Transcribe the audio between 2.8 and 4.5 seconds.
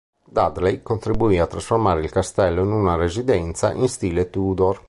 residenza in stile